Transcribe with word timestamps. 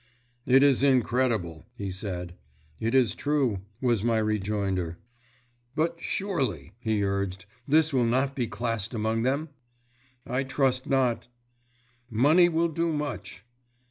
"It 0.47 0.63
is 0.63 0.81
incredible," 0.81 1.67
he 1.75 1.91
said. 1.91 2.33
"It 2.79 2.95
is 2.95 3.13
true," 3.13 3.61
was 3.81 4.03
my 4.03 4.17
rejoinder. 4.17 4.97
"But 5.75 6.01
surely," 6.01 6.73
he 6.79 7.03
urged, 7.05 7.45
"this 7.67 7.93
will 7.93 8.07
not 8.07 8.35
be 8.35 8.47
classed 8.47 8.95
among 8.95 9.21
them?" 9.21 9.49
"I 10.25 10.43
trust 10.43 10.87
not." 10.87 11.27
"Money 12.09 12.49
will 12.49 12.69
do 12.69 12.91
much." 12.91 13.43